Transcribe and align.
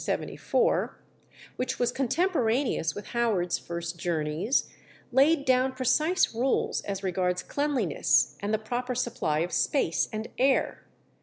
59 0.03 0.29
(1774), 1.51 1.57
which 1.57 1.77
was 1.77 1.91
contemporaneous 1.91 2.95
with 2.95 3.05
Howard's 3.13 3.59
first 3.59 3.99
journeys, 3.99 4.67
laid 5.11 5.45
down 5.45 5.73
precise 5.73 6.33
rules 6.33 6.81
as 6.81 7.03
regards 7.03 7.43
cleanliness, 7.43 8.35
and 8.39 8.51
the 8.51 8.57
proper 8.57 8.95
supply 8.95 9.41
of 9.41 9.51
space 9.53 10.09
and 10.11 10.29
air. 10.39 10.81